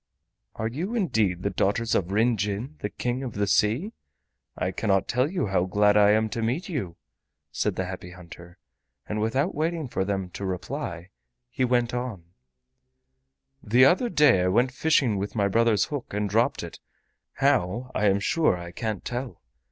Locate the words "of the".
3.21-3.45